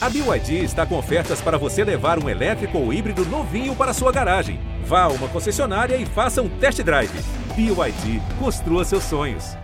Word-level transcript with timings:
A 0.00 0.08
BYD 0.08 0.62
está 0.62 0.86
com 0.86 0.96
ofertas 0.96 1.40
para 1.40 1.58
você 1.58 1.82
levar 1.82 2.22
um 2.22 2.28
elétrico 2.28 2.78
ou 2.78 2.92
híbrido 2.92 3.24
novinho 3.24 3.74
para 3.74 3.92
sua 3.92 4.12
garagem. 4.12 4.60
Vá 4.84 5.02
a 5.02 5.08
uma 5.08 5.26
concessionária 5.28 5.96
e 5.96 6.06
faça 6.06 6.40
um 6.40 6.48
test 6.48 6.80
drive. 6.84 7.10
BYD, 7.56 8.22
construa 8.38 8.84
seus 8.84 9.02
sonhos. 9.02 9.56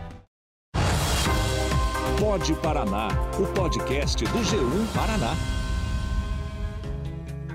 Pode 2.19 2.53
Paraná, 2.55 3.09
o 3.39 3.47
podcast 3.53 4.25
do 4.25 4.39
G1 4.41 4.93
Paraná. 4.93 5.37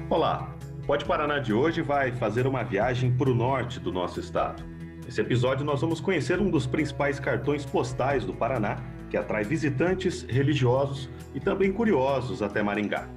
Olá, 0.09 0.55
Pode 0.89 1.03
Paraná 1.05 1.37
de 1.37 1.53
hoje 1.53 1.81
vai 1.81 2.11
fazer 2.13 2.47
uma 2.47 2.63
viagem 2.63 3.11
para 3.15 3.29
o 3.29 3.35
norte 3.35 3.79
do 3.79 3.91
nosso 3.91 4.19
estado. 4.19 4.63
Nesse 5.09 5.21
episódio 5.21 5.65
nós 5.65 5.81
vamos 5.81 5.99
conhecer 5.99 6.39
um 6.39 6.51
dos 6.51 6.67
principais 6.67 7.19
cartões 7.19 7.65
postais 7.65 8.23
do 8.23 8.31
Paraná, 8.31 8.77
que 9.09 9.17
atrai 9.17 9.43
visitantes 9.43 10.21
religiosos 10.29 11.09
e 11.33 11.39
também 11.39 11.73
curiosos 11.73 12.43
até 12.43 12.61
Maringá. 12.61 13.09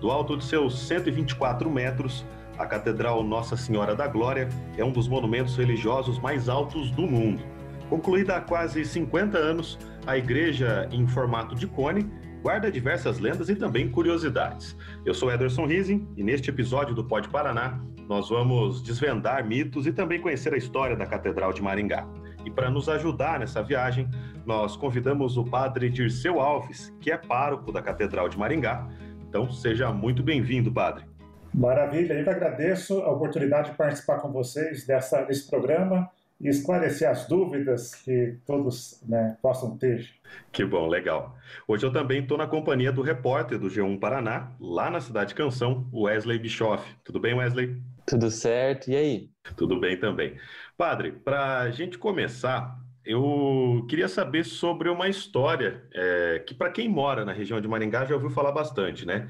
Do 0.00 0.12
alto 0.12 0.36
de 0.36 0.44
seus 0.44 0.78
124 0.86 1.68
metros, 1.68 2.24
a 2.56 2.64
Catedral 2.66 3.24
Nossa 3.24 3.56
Senhora 3.56 3.96
da 3.96 4.06
Glória 4.06 4.48
é 4.78 4.84
um 4.84 4.92
dos 4.92 5.08
monumentos 5.08 5.56
religiosos 5.56 6.20
mais 6.20 6.48
altos 6.48 6.88
do 6.92 7.02
mundo. 7.02 7.42
Concluída 7.90 8.36
há 8.36 8.40
quase 8.40 8.84
50 8.84 9.36
anos, 9.36 9.76
a 10.06 10.16
igreja, 10.16 10.88
em 10.92 11.04
formato 11.04 11.56
de 11.56 11.66
cone, 11.66 12.08
guarda 12.44 12.70
diversas 12.70 13.18
lendas 13.18 13.48
e 13.48 13.56
também 13.56 13.90
curiosidades. 13.90 14.76
Eu 15.04 15.12
sou 15.12 15.32
Ederson 15.32 15.66
Rising 15.66 16.06
e 16.16 16.22
neste 16.22 16.48
episódio 16.48 16.94
do 16.94 17.02
Pode 17.02 17.28
Paraná 17.28 17.80
nós 18.08 18.28
vamos 18.28 18.82
desvendar 18.82 19.46
mitos 19.46 19.86
e 19.86 19.92
também 19.92 20.20
conhecer 20.20 20.52
a 20.52 20.56
história 20.56 20.96
da 20.96 21.06
Catedral 21.06 21.52
de 21.52 21.62
Maringá. 21.62 22.06
E 22.44 22.50
para 22.50 22.70
nos 22.70 22.88
ajudar 22.88 23.38
nessa 23.38 23.62
viagem, 23.62 24.08
nós 24.44 24.76
convidamos 24.76 25.36
o 25.36 25.44
padre 25.44 25.88
Dirceu 25.88 26.40
Alves, 26.40 26.94
que 27.00 27.10
é 27.10 27.16
pároco 27.16 27.72
da 27.72 27.80
Catedral 27.80 28.28
de 28.28 28.38
Maringá. 28.38 28.86
Então, 29.28 29.50
seja 29.50 29.90
muito 29.92 30.22
bem-vindo, 30.22 30.72
padre. 30.72 31.04
Maravilha, 31.52 32.14
eu 32.14 32.24
que 32.24 32.30
agradeço 32.30 33.00
a 33.00 33.10
oportunidade 33.10 33.70
de 33.70 33.76
participar 33.76 34.18
com 34.18 34.30
vocês 34.30 34.84
dessa, 34.86 35.22
desse 35.22 35.48
programa 35.48 36.10
e 36.44 36.48
esclarecer 36.48 37.08
as 37.08 37.26
dúvidas 37.26 37.94
que 37.94 38.36
todos 38.46 39.02
né, 39.08 39.38
possam 39.40 39.78
ter. 39.78 40.10
Que 40.52 40.62
bom, 40.62 40.86
legal. 40.86 41.36
Hoje 41.66 41.86
eu 41.86 41.92
também 41.92 42.20
estou 42.20 42.36
na 42.36 42.46
companhia 42.46 42.92
do 42.92 43.00
repórter 43.00 43.58
do 43.58 43.68
G1 43.68 43.98
Paraná, 43.98 44.52
lá 44.60 44.90
na 44.90 45.00
cidade 45.00 45.34
Canção, 45.34 45.88
Wesley 45.90 46.38
Bischoff. 46.38 46.84
Tudo 47.02 47.18
bem, 47.18 47.34
Wesley? 47.34 47.80
Tudo 48.06 48.30
certo, 48.30 48.90
e 48.90 48.96
aí? 48.96 49.30
Tudo 49.56 49.80
bem 49.80 49.98
também. 49.98 50.36
Padre, 50.76 51.12
para 51.12 51.60
a 51.60 51.70
gente 51.70 51.96
começar, 51.96 52.78
eu 53.06 53.86
queria 53.88 54.08
saber 54.08 54.44
sobre 54.44 54.90
uma 54.90 55.08
história 55.08 55.82
é, 55.94 56.42
que, 56.46 56.54
para 56.54 56.70
quem 56.70 56.88
mora 56.88 57.24
na 57.24 57.32
região 57.32 57.58
de 57.60 57.68
Maringá, 57.68 58.04
já 58.04 58.14
ouviu 58.14 58.28
falar 58.28 58.52
bastante, 58.52 59.06
né? 59.06 59.28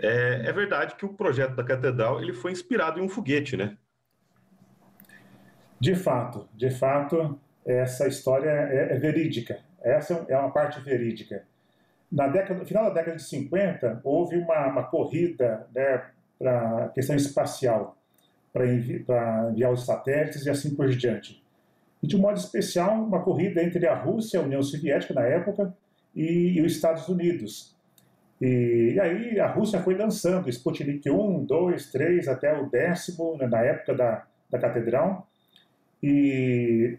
É, 0.00 0.42
é, 0.46 0.52
verdade 0.52 0.96
que 0.96 1.04
o 1.04 1.14
projeto 1.14 1.54
da 1.54 1.62
catedral 1.62 2.20
ele 2.20 2.32
foi 2.32 2.50
inspirado 2.50 2.98
em 2.98 3.02
um 3.02 3.08
foguete, 3.08 3.56
né? 3.56 3.76
De 5.80 5.94
fato, 5.94 6.48
de 6.54 6.70
fato, 6.70 7.38
essa 7.64 8.06
história 8.06 8.50
é, 8.50 8.94
é 8.94 8.98
verídica. 8.98 9.58
Essa 9.82 10.24
é 10.28 10.36
uma 10.36 10.50
parte 10.50 10.80
verídica. 10.80 11.44
Na 12.10 12.28
década, 12.28 12.60
no 12.60 12.66
final 12.66 12.84
da 12.84 12.94
década 12.94 13.16
de 13.16 13.22
50, 13.22 14.00
houve 14.04 14.36
uma, 14.36 14.66
uma 14.68 14.84
corrida 14.84 15.66
né, 15.74 16.04
para 16.38 16.84
a 16.84 16.88
questão 16.88 17.16
espacial, 17.16 17.96
para 18.52 18.66
envi 18.66 19.04
enviar 19.50 19.72
os 19.72 19.84
satélites 19.84 20.46
e 20.46 20.50
assim 20.50 20.74
por 20.74 20.88
diante 20.88 21.44
e, 22.02 22.06
de 22.06 22.16
um 22.16 22.20
modo 22.20 22.38
especial, 22.38 23.02
uma 23.02 23.22
corrida 23.22 23.62
entre 23.62 23.86
a 23.86 23.94
Rússia, 23.94 24.40
a 24.40 24.42
União 24.42 24.62
Soviética 24.62 25.14
na 25.14 25.22
época, 25.22 25.74
e, 26.14 26.54
e 26.56 26.62
os 26.62 26.72
Estados 26.72 27.08
Unidos. 27.08 27.74
E, 28.40 28.92
e, 28.94 29.00
aí 29.00 29.40
a 29.40 29.48
Rússia 29.48 29.80
foi 29.80 29.96
lançando 29.96 30.48
Sputnik 30.48 31.08
1, 31.10 31.44
2, 31.44 31.90
3, 31.90 32.28
até 32.28 32.58
o 32.58 32.68
décimo, 32.68 33.36
né, 33.36 33.46
na 33.46 33.60
época 33.60 33.94
da, 33.94 34.26
da 34.50 34.58
Catedral. 34.58 35.28
E, 36.02 36.98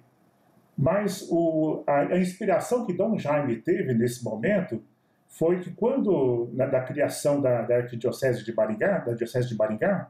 mas 0.77 1.27
o, 1.29 1.83
a, 1.87 1.99
a, 1.99 2.19
inspiração 2.19 2.85
que 2.85 2.93
Dom 2.93 3.17
Jaime 3.17 3.57
teve 3.57 3.93
nesse 3.93 4.23
momento 4.23 4.83
foi 5.27 5.59
que 5.59 5.71
quando, 5.71 6.49
na, 6.53 6.65
da 6.65 6.81
criação 6.81 7.41
da, 7.41 7.61
da 7.61 7.77
Arquidiocese 7.77 8.43
de 8.43 8.53
Maringá, 8.53 8.99
da 8.99 9.13
Diocese 9.13 9.49
de 9.49 9.55
Maringá, 9.55 10.09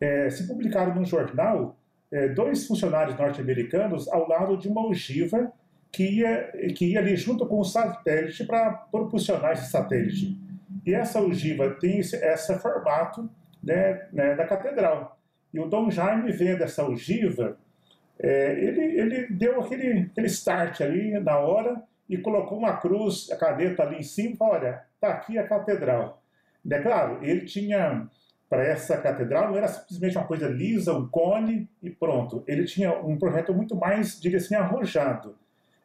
é, 0.00 0.30
se 0.30 0.46
publicaram 0.46 0.94
num 0.94 1.04
jornal 1.04 1.76
é, 2.10 2.28
dois 2.28 2.66
funcionários 2.66 3.16
norte-americanos 3.16 4.08
ao 4.08 4.28
lado 4.28 4.56
de 4.56 4.68
uma 4.68 4.86
ogiva 4.86 5.52
que 5.92 6.04
ia, 6.04 6.52
que 6.74 6.92
ia 6.92 7.00
ali 7.00 7.16
junto 7.16 7.46
com 7.46 7.60
o 7.60 7.64
satélite 7.64 8.44
para 8.44 8.70
propulsionar 8.72 9.52
esse 9.52 9.70
satélite. 9.70 10.38
E 10.86 10.94
essa 10.94 11.20
ogiva 11.20 11.70
tem 11.80 11.98
esse, 11.98 12.16
esse 12.16 12.58
formato 12.58 13.28
né, 13.62 14.06
né, 14.12 14.34
da 14.34 14.46
catedral. 14.46 15.18
E 15.52 15.58
o 15.58 15.66
Dom 15.66 15.90
Jaime, 15.90 16.30
vendo 16.32 16.62
essa 16.62 16.84
ogiva, 16.84 17.58
é, 18.22 18.52
ele, 18.52 18.80
ele 19.00 19.26
deu 19.28 19.60
aquele, 19.60 20.08
aquele 20.10 20.26
start 20.26 20.80
ali 20.80 21.18
na 21.20 21.38
hora 21.38 21.82
e 22.08 22.18
colocou 22.18 22.58
uma 22.58 22.76
cruz, 22.76 23.30
a 23.30 23.36
caneta 23.36 23.82
ali 23.82 23.98
em 23.98 24.02
cima 24.02 24.34
e 24.34 24.36
falou, 24.36 24.54
olha, 24.54 24.82
está 24.94 25.08
aqui 25.08 25.38
a 25.38 25.46
catedral. 25.46 26.22
É 26.68 26.78
claro, 26.80 27.18
ele 27.22 27.44
tinha 27.46 28.08
para 28.50 28.64
essa 28.64 28.98
catedral 28.98 29.48
não 29.48 29.56
era 29.56 29.68
simplesmente 29.68 30.18
uma 30.18 30.26
coisa 30.26 30.48
lisa, 30.48 30.92
um 30.92 31.08
cone 31.08 31.70
e 31.80 31.88
pronto. 31.88 32.42
Ele 32.48 32.64
tinha 32.64 32.92
um 32.92 33.16
projeto 33.16 33.54
muito 33.54 33.76
mais, 33.76 34.20
diga 34.20 34.38
assim, 34.38 34.56
arrojado 34.56 35.36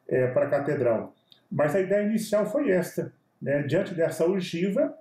é, 0.08 0.26
para 0.26 0.46
a 0.46 0.50
catedral. 0.50 1.14
Mas 1.50 1.76
a 1.76 1.80
ideia 1.80 2.04
inicial 2.04 2.44
foi 2.44 2.72
esta. 2.72 3.12
Né? 3.40 3.62
Diante 3.62 3.94
dessa 3.94 4.26
ogiva, 4.26 4.98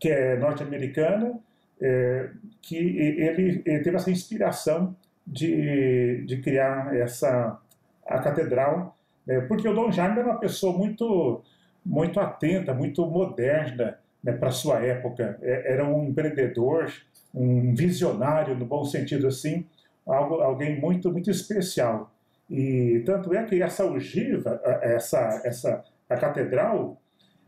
que 0.00 0.08
é 0.08 0.34
norte-americana, 0.36 1.38
é, 1.78 2.30
que 2.62 2.76
ele, 2.76 3.62
ele, 3.66 3.80
teve 3.82 3.96
essa 3.96 4.10
inspiração 4.10 4.96
de, 5.26 6.24
de 6.26 6.40
criar 6.40 6.94
essa 6.94 7.58
a 8.06 8.18
catedral, 8.18 8.96
é, 9.26 9.40
porque 9.40 9.66
o 9.66 9.74
Dom 9.74 9.90
Jaime 9.90 10.18
era 10.18 10.28
uma 10.28 10.38
pessoa 10.38 10.76
muito 10.76 11.42
muito 11.84 12.18
atenta, 12.18 12.72
muito 12.72 13.06
moderna, 13.06 13.98
né, 14.22 14.32
para 14.32 14.50
sua 14.50 14.80
época. 14.80 15.38
É, 15.42 15.72
era 15.72 15.84
um 15.84 16.04
empreendedor, 16.08 16.90
um 17.34 17.74
visionário, 17.74 18.56
no 18.56 18.64
bom 18.64 18.84
sentido 18.84 19.26
assim, 19.26 19.66
algo, 20.06 20.36
alguém 20.36 20.80
muito, 20.80 21.12
muito 21.12 21.30
especial. 21.30 22.10
E 22.48 23.02
tanto 23.04 23.34
é 23.34 23.44
que 23.44 23.62
essa 23.62 23.84
ogiva, 23.84 24.60
essa, 24.82 25.42
essa, 25.44 25.84
a 26.08 26.16
catedral, 26.16 26.98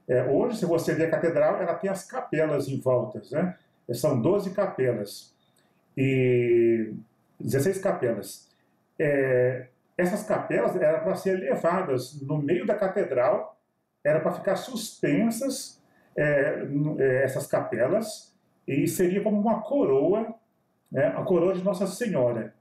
é, 0.08 0.24
hoje, 0.24 0.58
se 0.58 0.66
você 0.66 0.94
ver 0.94 1.06
a 1.06 1.10
catedral, 1.10 1.60
ela 1.60 1.74
tem 1.74 1.90
as 1.90 2.04
capelas 2.04 2.68
em 2.68 2.78
volta, 2.78 3.22
né? 3.30 3.56
São 3.92 4.20
12 4.20 4.50
capelas. 4.50 5.34
E 5.96 6.92
16 7.40 7.78
capelas. 7.78 8.48
É, 8.98 9.66
essas 9.96 10.24
capelas 10.24 10.76
eram 10.76 11.04
para 11.04 11.14
ser 11.14 11.38
levadas 11.38 12.20
no 12.20 12.38
meio 12.38 12.66
da 12.66 12.74
catedral, 12.74 13.58
era 14.04 14.20
para 14.20 14.32
ficar 14.32 14.56
suspensas 14.56 15.82
é, 16.16 16.66
é, 16.98 17.24
essas 17.24 17.46
capelas 17.46 18.34
e 18.66 18.86
seria 18.86 19.22
como 19.22 19.40
uma 19.40 19.62
coroa, 19.62 20.34
né, 20.90 21.06
a 21.08 21.22
coroa 21.22 21.54
de 21.54 21.62
Nossa 21.62 21.86
Senhora. 21.86 22.54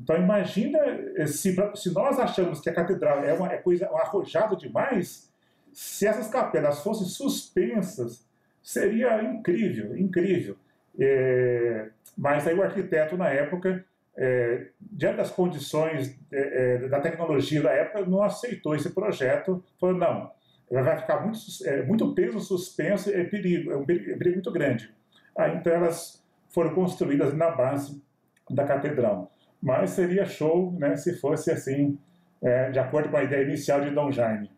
Então 0.00 0.16
imagina 0.16 0.78
eh, 1.16 1.26
se, 1.26 1.54
se 1.76 1.94
nós 1.94 2.18
achamos 2.18 2.60
que 2.60 2.68
a 2.68 2.74
catedral 2.74 3.22
é 3.22 3.32
uma 3.32 3.52
é 3.52 3.56
coisa 3.56 3.86
arrojado 3.86 4.56
demais, 4.56 5.32
se 5.72 6.06
essas 6.06 6.28
capelas 6.28 6.82
fossem 6.82 7.06
suspensas, 7.06 8.26
seria 8.60 9.22
incrível, 9.22 9.96
incrível. 9.96 10.56
É, 10.98 11.88
mas 12.18 12.46
aí 12.46 12.54
o 12.54 12.62
arquiteto 12.62 13.16
na 13.16 13.28
época, 13.28 13.84
é, 14.16 14.66
diante 14.80 15.16
das 15.16 15.30
condições 15.30 16.18
é, 16.30 16.88
da 16.88 17.00
tecnologia 17.00 17.62
da 17.62 17.70
época, 17.70 18.04
não 18.04 18.22
aceitou 18.22 18.74
esse 18.74 18.90
projeto, 18.90 19.64
falou 19.80 19.96
não, 19.96 20.30
vai 20.70 20.96
ficar 20.98 21.20
muito, 21.20 21.38
é, 21.64 21.82
muito 21.82 22.14
peso 22.14 22.40
suspenso, 22.40 23.10
é 23.10 23.24
perigo, 23.24 23.72
é 23.72 23.76
um 23.76 23.84
perigo, 23.84 24.10
é 24.10 24.14
um 24.14 24.18
perigo 24.18 24.36
muito 24.36 24.52
grande. 24.52 24.90
Aí, 25.36 25.56
então 25.56 25.72
elas 25.72 26.22
foram 26.48 26.74
construídas 26.74 27.34
na 27.34 27.50
base 27.50 28.02
da 28.50 28.64
catedral. 28.64 29.32
Mas 29.60 29.90
seria 29.90 30.26
show 30.26 30.72
né, 30.72 30.96
se 30.96 31.18
fosse 31.18 31.50
assim, 31.50 31.98
é, 32.42 32.70
de 32.70 32.78
acordo 32.78 33.08
com 33.08 33.16
a 33.16 33.22
ideia 33.22 33.44
inicial 33.44 33.80
de 33.80 33.90
Dom 33.90 34.10
Jaime. 34.10 34.50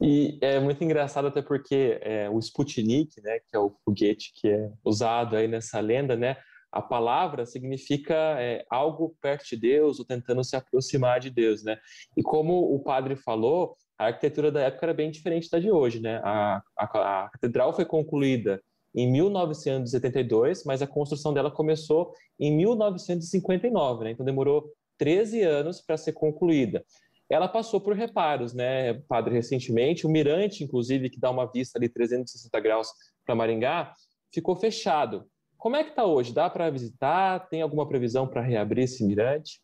E 0.00 0.38
é 0.40 0.58
muito 0.58 0.82
engraçado 0.82 1.28
até 1.28 1.42
porque 1.42 1.98
é, 2.00 2.28
o 2.30 2.38
Sputnik, 2.38 3.20
né, 3.22 3.38
que 3.38 3.54
é 3.54 3.58
o 3.58 3.70
foguete 3.84 4.32
que 4.34 4.48
é 4.48 4.70
usado 4.84 5.36
aí 5.36 5.46
nessa 5.46 5.78
lenda, 5.78 6.16
né, 6.16 6.36
a 6.76 6.82
palavra 6.82 7.46
significa 7.46 8.14
é, 8.38 8.62
algo 8.68 9.16
perto 9.20 9.48
de 9.48 9.56
Deus 9.56 9.98
ou 9.98 10.04
tentando 10.04 10.44
se 10.44 10.54
aproximar 10.54 11.18
de 11.18 11.30
Deus, 11.30 11.64
né? 11.64 11.78
E 12.14 12.22
como 12.22 12.74
o 12.74 12.78
padre 12.80 13.16
falou, 13.16 13.74
a 13.98 14.08
arquitetura 14.08 14.52
da 14.52 14.60
época 14.60 14.84
era 14.84 14.92
bem 14.92 15.10
diferente 15.10 15.48
da 15.50 15.58
de 15.58 15.70
hoje, 15.70 16.00
né? 16.00 16.20
A, 16.22 16.62
a, 16.76 17.24
a 17.24 17.30
catedral 17.30 17.72
foi 17.72 17.86
concluída 17.86 18.62
em 18.94 19.10
1972, 19.10 20.64
mas 20.64 20.82
a 20.82 20.86
construção 20.86 21.32
dela 21.32 21.50
começou 21.50 22.12
em 22.38 22.54
1959, 22.54 24.04
né? 24.04 24.10
Então 24.10 24.26
demorou 24.26 24.70
13 24.98 25.40
anos 25.42 25.80
para 25.80 25.96
ser 25.96 26.12
concluída. 26.12 26.84
ela 27.30 27.48
passou 27.48 27.80
por 27.80 27.96
reparos, 27.96 28.52
né, 28.52 28.94
padre, 29.08 29.34
recentemente. 29.34 30.06
O 30.06 30.10
mirante, 30.10 30.62
inclusive, 30.62 31.08
que 31.08 31.18
dá 31.18 31.30
uma 31.30 31.50
vista 31.50 31.78
ali 31.78 31.88
360 31.88 32.60
graus 32.60 32.88
para 33.24 33.34
Maringá, 33.34 33.94
ficou 34.30 34.54
fechado. 34.54 35.26
Como 35.66 35.74
é 35.74 35.82
que 35.82 35.90
está 35.90 36.04
hoje? 36.04 36.32
Dá 36.32 36.48
para 36.48 36.70
visitar? 36.70 37.48
Tem 37.48 37.60
alguma 37.60 37.88
previsão 37.88 38.24
para 38.24 38.40
reabrir 38.40 38.84
esse 38.84 39.04
mirante? 39.04 39.60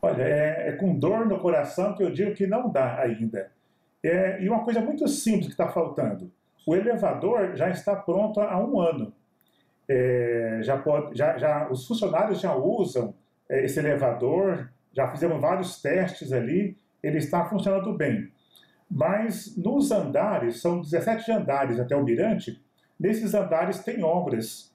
Olha, 0.00 0.22
é, 0.22 0.68
é, 0.68 0.72
com 0.76 0.96
dor 0.96 1.26
no 1.26 1.40
coração 1.40 1.96
que 1.96 2.04
eu 2.04 2.12
digo 2.12 2.32
que 2.32 2.46
não 2.46 2.70
dá 2.70 3.00
ainda. 3.00 3.50
É, 4.04 4.40
e 4.40 4.48
uma 4.48 4.62
coisa 4.62 4.80
muito 4.80 5.08
simples 5.08 5.46
que 5.46 5.54
está 5.54 5.68
faltando: 5.68 6.30
o 6.64 6.76
elevador 6.76 7.56
já 7.56 7.68
está 7.70 7.96
pronto 7.96 8.40
há 8.40 8.56
um 8.64 8.80
ano. 8.80 9.12
É, 9.88 10.60
já 10.62 10.78
pode, 10.78 11.18
já, 11.18 11.36
já, 11.36 11.68
os 11.68 11.84
funcionários 11.84 12.40
já 12.40 12.54
usam 12.54 13.12
é, 13.48 13.64
esse 13.64 13.80
elevador, 13.80 14.70
já 14.92 15.08
fizemos 15.08 15.40
vários 15.40 15.82
testes 15.82 16.32
ali, 16.32 16.76
ele 17.02 17.18
está 17.18 17.44
funcionando 17.46 17.92
bem. 17.94 18.30
Mas 18.88 19.56
nos 19.56 19.90
andares, 19.90 20.60
são 20.60 20.80
17 20.80 21.32
andares 21.32 21.80
até 21.80 21.96
o 21.96 22.04
mirante, 22.04 22.62
nesses 22.98 23.34
andares 23.34 23.80
tem 23.80 24.02
obras. 24.02 24.72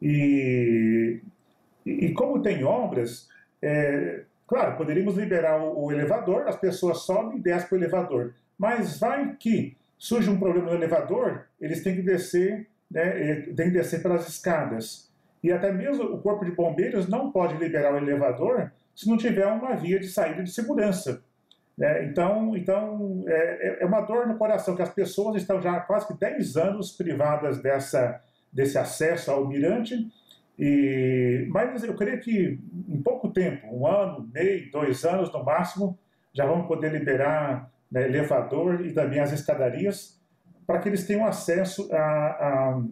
E, 0.00 1.20
e 1.84 2.12
como 2.12 2.42
tem 2.42 2.64
obras, 2.64 3.28
é, 3.62 4.22
claro, 4.46 4.76
poderíamos 4.76 5.16
liberar 5.16 5.60
o, 5.60 5.86
o, 5.86 5.92
elevador, 5.92 6.46
as 6.46 6.56
pessoas 6.56 6.98
sobem 6.98 7.38
e 7.38 7.40
descem 7.40 7.68
para 7.68 7.76
o 7.76 7.78
elevador. 7.78 8.34
Mas 8.58 8.98
vai 8.98 9.34
que 9.36 9.76
surge 9.98 10.30
um 10.30 10.38
problema 10.38 10.70
no 10.70 10.76
elevador, 10.76 11.46
eles 11.60 11.82
têm 11.82 11.96
que 11.96 12.02
descer, 12.02 12.66
né, 12.90 13.40
têm 13.56 13.66
que 13.66 13.78
descer 13.78 14.02
pelas 14.02 14.28
escadas. 14.28 15.10
E 15.42 15.52
até 15.52 15.72
mesmo 15.72 16.04
o 16.04 16.18
corpo 16.20 16.44
de 16.44 16.50
bombeiros 16.50 17.08
não 17.08 17.30
pode 17.30 17.56
liberar 17.56 17.94
o 17.94 17.98
elevador 17.98 18.72
se 18.94 19.08
não 19.08 19.16
tiver 19.16 19.46
uma 19.46 19.76
via 19.76 20.00
de 20.00 20.08
saída 20.08 20.42
de 20.42 20.50
segurança. 20.50 21.22
É, 21.80 22.04
então, 22.04 22.56
então 22.56 23.24
é, 23.28 23.82
é, 23.82 23.86
uma 23.86 24.00
dor 24.00 24.26
no 24.26 24.38
coração 24.38 24.74
que 24.74 24.82
as 24.82 24.92
pessoas 24.92 25.36
estão 25.36 25.60
já 25.60 25.76
há 25.76 25.80
quase 25.80 26.06
que 26.06 26.14
10 26.14 26.56
anos 26.56 26.90
privadas 26.92 27.60
dessa, 27.60 28.20
desse 28.50 28.78
acesso 28.78 29.30
ao 29.30 29.46
mirante. 29.46 29.94
E, 30.58 31.46
mas 31.50 31.84
eu 31.84 31.94
creio 31.94 32.18
que 32.20 32.58
em 32.88 33.02
pouco 33.02 33.28
tempo, 33.28 33.66
um 33.70 33.86
ano, 33.86 34.28
meio, 34.32 34.70
dois 34.70 35.04
anos 35.04 35.30
no 35.30 35.44
máximo, 35.44 35.98
já 36.32 36.46
vamos 36.46 36.66
poder 36.66 36.92
liberar 36.92 37.70
né, 37.90 38.04
elevador 38.04 38.84
e 38.84 38.92
também 38.92 39.20
as 39.20 39.32
escadarias 39.32 40.18
para 40.66 40.78
que 40.78 40.88
eles 40.88 41.06
tenham 41.06 41.26
acesso 41.26 41.88
a, 41.92 41.98
a, 41.98 42.82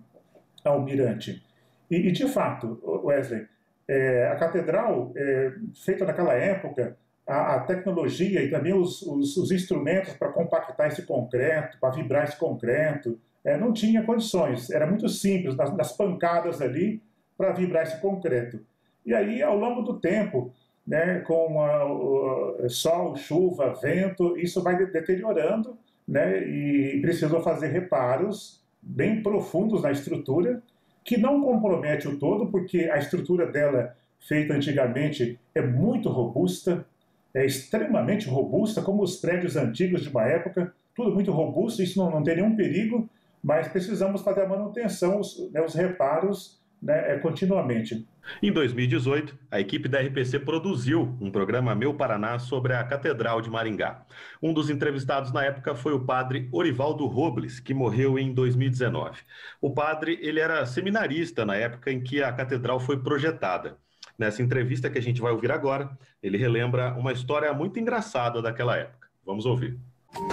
ao 0.65 0.83
mirante. 0.83 1.43
E, 1.91 2.09
e, 2.09 2.13
de 2.13 2.29
fato, 2.29 2.81
Wesley, 3.05 3.47
é, 3.89 4.29
a 4.29 4.37
catedral, 4.37 5.13
é, 5.17 5.53
feita 5.85 6.05
naquela 6.05 6.35
época, 6.35 6.97
a, 7.27 7.57
a 7.57 7.61
tecnologia 7.61 8.43
e 8.43 8.51
também 8.51 8.75
os, 8.75 9.03
os, 9.03 9.37
os 9.37 9.51
instrumentos 9.51 10.13
para 10.15 10.33
compactar 10.33 10.89
esse 10.89 11.03
concreto, 11.03 11.79
para 11.81 11.91
vibrar 11.91 12.25
esse 12.25 12.39
concreto, 12.39 13.19
é, 13.45 13.57
não 13.57 13.73
tinha 13.73 14.03
condições. 14.03 14.71
Era 14.71 14.87
muito 14.87 15.09
simples, 15.09 15.57
nas, 15.57 15.75
nas 15.77 15.93
pancadas 15.93 16.61
ali, 16.61 17.03
para 17.37 17.53
vibrar 17.53 17.83
esse 17.83 18.01
concreto. 18.01 18.61
E 19.05 19.15
aí, 19.15 19.43
ao 19.43 19.57
longo 19.57 19.83
do 19.83 19.99
tempo, 20.01 20.53
né, 20.87 21.21
com 21.21 21.61
a, 21.63 21.85
o, 21.85 22.69
sol, 22.69 23.17
chuva, 23.17 23.75
vento, 23.81 24.37
isso 24.39 24.63
vai 24.63 24.77
deteriorando 24.77 25.77
né, 26.07 26.47
e 26.47 27.01
precisou 27.01 27.43
fazer 27.43 27.69
reparos 27.69 28.63
bem 28.81 29.23
profundos 29.23 29.83
na 29.83 29.91
estrutura, 29.91 30.63
que 31.03 31.17
não 31.17 31.43
compromete 31.43 32.09
o 32.09 32.19
todo, 32.19 32.47
porque 32.47 32.91
a 32.91 32.99
estrutura 32.99 33.47
dela, 33.47 33.95
feita 34.21 34.55
antigamente, 34.55 35.39
é 35.55 35.61
muito 35.61 36.09
robusta, 36.09 36.87
é 37.35 37.45
extremamente 37.45 38.29
robusta, 38.29 38.81
como 38.81 39.03
os 39.03 39.17
prédios 39.17 39.57
antigos 39.57 40.03
de 40.03 40.09
uma 40.09 40.23
época, 40.23 40.73
tudo 40.95 41.13
muito 41.13 41.33
robusto, 41.33 41.83
isso 41.83 41.99
não, 41.99 42.11
não 42.11 42.23
tem 42.23 42.37
nenhum 42.37 42.55
perigo, 42.55 43.09
mas 43.43 43.69
precisamos 43.69 44.23
fazer 44.23 44.43
a 44.43 44.49
manutenção, 44.49 45.21
os, 45.21 45.51
né, 45.53 45.61
os 45.61 45.75
reparos 45.75 46.63
né, 46.81 47.15
é, 47.15 47.19
continuamente. 47.19 48.07
Em 48.43 48.53
2018, 48.53 49.37
a 49.51 49.61
equipe 49.61 49.89
da 49.89 50.01
RPC 50.01 50.39
produziu 50.39 51.17
um 51.21 51.31
programa 51.31 51.75
Meu 51.75 51.93
Paraná 51.93 52.39
sobre 52.39 52.73
a 52.73 52.85
Catedral 52.85 53.41
de 53.41 53.51
Maringá. 53.51 54.05
Um 54.43 54.53
dos 54.53 54.71
entrevistados 54.71 55.33
na 55.33 55.45
época 55.45 55.75
foi 55.75 55.93
o 55.93 56.05
padre 56.05 56.49
Orivaldo 56.53 57.07
Robles, 57.07 57.61
que 57.61 57.75
morreu 57.75 58.19
em 58.19 58.33
2019. 58.33 59.21
O 59.61 59.71
padre 59.75 60.19
ele 60.23 60.41
era 60.41 60.65
seminarista 60.65 61.45
na 61.45 61.57
época 61.57 61.91
em 61.91 62.03
que 62.03 62.23
a 62.23 62.33
catedral 62.33 62.81
foi 62.81 63.03
projetada. 63.03 63.77
Nessa 64.19 64.43
entrevista 64.43 64.89
que 64.89 64.99
a 64.99 65.03
gente 65.03 65.21
vai 65.21 65.33
ouvir 65.33 65.51
agora, 65.51 65.91
ele 66.23 66.39
relembra 66.39 66.95
uma 66.95 67.13
história 67.13 67.53
muito 67.53 67.79
engraçada 67.81 68.41
daquela 68.41 68.77
época. 68.77 69.09
Vamos 69.27 69.45
ouvir. 69.45 69.77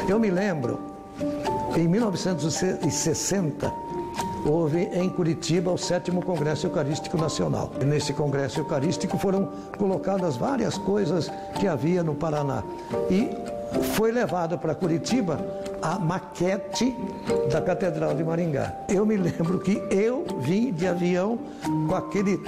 Eu 0.07 0.19
me 0.19 0.30
lembro, 0.30 0.80
em 1.75 1.88
1960, 1.88 3.74
houve 4.45 4.81
em 4.94 5.10
Curitiba 5.10 5.72
o 5.72 5.78
sétimo 5.78 6.24
Congresso 6.24 6.68
Eucarístico 6.68 7.18
Nacional. 7.18 7.74
Nesse 7.83 8.13
Congresso 8.13 8.60
Eucarístico 8.60 9.18
foram 9.18 9.51
colocadas 9.78 10.38
várias 10.38 10.77
coisas 10.77 11.31
que 11.60 11.68
havia 11.68 12.04
no 12.04 12.13
Paraná. 12.13 12.63
E 13.10 13.30
foi 13.95 14.12
levada 14.12 14.57
para 14.57 14.75
Curitiba 14.75 15.39
a 15.81 15.98
maquete 15.98 16.95
da 17.51 17.62
Catedral 17.62 18.13
de 18.13 18.24
Maringá. 18.24 18.75
Eu 18.89 19.06
me 19.06 19.18
lembro 19.18 19.60
que 19.60 19.81
eu 19.89 20.25
vim 20.39 20.72
de 20.72 20.88
avião 20.88 21.39
com 21.88 21.95
aquele 21.95 22.39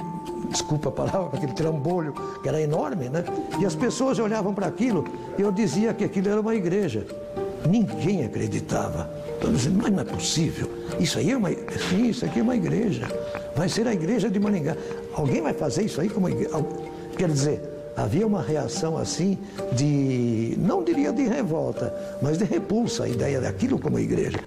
desculpa 0.54 0.88
a 0.88 0.92
palavra, 0.92 1.36
aquele 1.36 1.52
trambolho 1.52 2.14
que 2.42 2.48
era 2.48 2.60
enorme, 2.60 3.08
né? 3.08 3.24
E 3.60 3.66
as 3.66 3.74
pessoas 3.74 4.18
olhavam 4.18 4.54
para 4.54 4.66
aquilo 4.66 5.04
e 5.36 5.42
eu 5.42 5.50
dizia 5.50 5.92
que 5.92 6.04
aquilo 6.04 6.28
era 6.28 6.40
uma 6.40 6.54
igreja. 6.54 7.06
Ninguém 7.68 8.24
acreditava. 8.24 9.10
Todos 9.40 9.58
dizendo, 9.58 9.80
mas 9.82 9.92
não 9.92 10.00
é 10.00 10.04
possível. 10.04 10.70
Isso 11.00 11.18
aí 11.18 11.32
é 11.32 11.36
uma. 11.36 11.50
Sim, 11.50 12.08
isso 12.08 12.24
aqui 12.24 12.40
é 12.40 12.42
uma 12.42 12.54
igreja. 12.54 13.08
Vai 13.56 13.68
ser 13.68 13.86
a 13.88 13.92
igreja 13.92 14.30
de 14.30 14.38
Maringá. 14.38 14.76
Alguém 15.14 15.42
vai 15.42 15.54
fazer 15.54 15.82
isso 15.82 16.00
aí 16.00 16.08
como 16.08 16.28
igreja? 16.28 16.50
Quer 17.16 17.28
dizer, 17.28 17.60
havia 17.96 18.26
uma 18.26 18.42
reação 18.42 18.96
assim 18.96 19.38
de, 19.72 20.54
não 20.58 20.84
diria 20.84 21.12
de 21.12 21.22
revolta, 21.24 21.92
mas 22.20 22.38
de 22.38 22.44
repulsa 22.44 23.04
a 23.04 23.08
ideia 23.08 23.40
daquilo 23.40 23.78
como 23.78 23.98
igreja. 23.98 24.38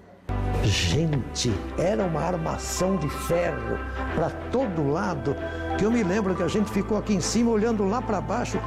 Gente, 0.68 1.50
era 1.78 2.04
uma 2.04 2.20
armação 2.22 2.98
de 2.98 3.08
ferro 3.10 3.80
para 4.14 4.30
todo 4.52 4.90
lado, 4.92 5.34
que 5.78 5.86
eu 5.86 5.90
me 5.90 6.04
lembro 6.04 6.36
que 6.36 6.44
a 6.44 6.48
gente 6.50 6.70
ficou 6.70 6.98
aqui 6.98 7.14
em 7.14 7.22
cima 7.22 7.52
olhando 7.52 7.88
lá 7.88 8.02
para 8.02 8.20
baixo, 8.20 8.60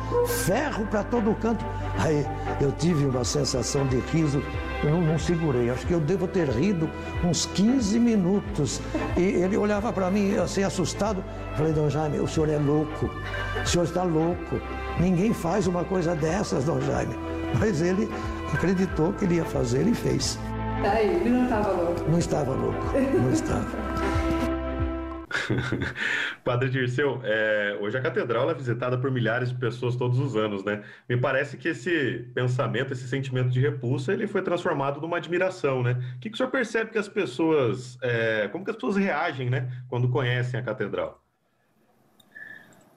ferro 0.45 0.87
para 0.87 1.05
todo 1.05 1.35
canto. 1.35 1.63
Aí 1.99 2.27
eu 2.59 2.73
tive 2.73 3.05
uma 3.05 3.23
sensação 3.23 3.87
de 3.87 3.99
riso, 3.99 4.43
eu 4.83 4.93
não, 4.93 5.03
não 5.03 5.19
segurei, 5.19 5.69
acho 5.69 5.87
que 5.87 5.93
eu 5.93 6.01
devo 6.01 6.27
ter 6.27 6.49
rido 6.49 6.89
uns 7.23 7.45
15 7.45 7.99
minutos. 7.99 8.81
E 9.15 9.21
ele 9.21 9.59
olhava 9.59 9.93
para 9.93 10.11
mim 10.11 10.37
assim 10.37 10.63
assustado. 10.63 11.23
Falei, 11.55 11.75
Dom 11.75 11.91
Jaime, 11.91 12.19
o 12.19 12.27
senhor 12.27 12.49
é 12.49 12.57
louco, 12.57 13.11
o 13.63 13.69
senhor 13.69 13.85
está 13.85 14.05
louco. 14.05 14.59
Ninguém 14.99 15.35
faz 15.35 15.67
uma 15.67 15.85
coisa 15.85 16.15
dessas, 16.15 16.65
Dom 16.65 16.81
Jaime. 16.81 17.15
Mas 17.59 17.83
ele 17.83 18.09
acreditou 18.55 19.13
que 19.13 19.27
ele 19.27 19.35
ia 19.35 19.45
fazer 19.45 19.87
e 19.87 19.95
fez. 19.95 20.39
Aí, 20.83 21.15
ele 21.15 21.29
não 21.29 21.45
estava 21.45 21.73
louco. 21.73 22.11
Não 22.11 22.19
estava 22.19 22.55
louco, 22.55 22.87
não 23.19 23.31
estava. 23.31 23.67
Padre 26.43 26.71
Dirceu, 26.71 27.21
é, 27.23 27.77
hoje 27.81 27.99
a 27.99 28.01
catedral 28.01 28.51
é 28.51 28.55
visitada 28.55 28.97
por 28.97 29.11
milhares 29.11 29.51
de 29.51 29.57
pessoas 29.57 29.95
todos 29.95 30.19
os 30.19 30.37
anos, 30.37 30.65
né? 30.65 30.83
Me 31.09 31.19
parece 31.19 31.59
que 31.59 31.69
esse 31.69 32.27
pensamento, 32.35 32.93
esse 32.95 33.07
sentimento 33.07 33.51
de 33.51 33.61
repulsa, 33.61 34.13
ele 34.13 34.27
foi 34.27 34.43
transformado 34.43 35.01
numa 35.01 35.19
admiração, 35.19 35.83
né? 35.83 35.99
O 36.17 36.21
que, 36.21 36.31
que 36.31 36.35
o 36.35 36.37
senhor 36.37 36.51
percebe 36.51 36.91
que 36.91 36.99
as 36.99 37.09
pessoas, 37.09 37.99
é, 38.03 38.49
como 38.49 38.65
que 38.65 38.71
as 38.71 38.77
pessoas 38.77 38.97
reagem, 38.97 39.51
né, 39.51 39.71
quando 39.89 40.09
conhecem 40.09 40.59
a 40.59 40.63
catedral? 40.63 41.23